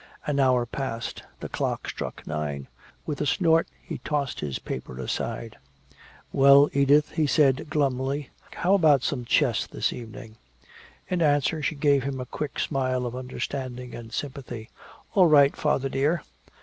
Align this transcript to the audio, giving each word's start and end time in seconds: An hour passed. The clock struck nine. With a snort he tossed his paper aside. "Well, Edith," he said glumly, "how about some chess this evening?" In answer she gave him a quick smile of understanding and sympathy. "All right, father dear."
An 0.25 0.39
hour 0.39 0.65
passed. 0.65 1.21
The 1.41 1.47
clock 1.47 1.87
struck 1.87 2.25
nine. 2.25 2.67
With 3.05 3.21
a 3.21 3.27
snort 3.27 3.67
he 3.83 3.99
tossed 3.99 4.39
his 4.39 4.57
paper 4.57 4.97
aside. 4.99 5.57
"Well, 6.33 6.71
Edith," 6.73 7.11
he 7.11 7.27
said 7.27 7.69
glumly, 7.69 8.31
"how 8.51 8.73
about 8.73 9.03
some 9.03 9.25
chess 9.25 9.67
this 9.67 9.93
evening?" 9.93 10.37
In 11.07 11.21
answer 11.21 11.61
she 11.61 11.75
gave 11.75 12.01
him 12.01 12.19
a 12.19 12.25
quick 12.25 12.57
smile 12.57 13.05
of 13.05 13.15
understanding 13.15 13.93
and 13.93 14.11
sympathy. 14.11 14.71
"All 15.13 15.27
right, 15.27 15.55
father 15.55 15.87
dear." 15.87 16.23